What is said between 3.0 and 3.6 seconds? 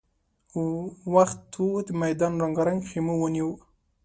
ونيو.